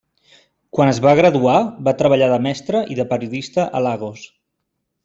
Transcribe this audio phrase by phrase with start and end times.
[0.77, 4.27] Quan es va graduar, va treballar de mestre i de periodista a Lagos.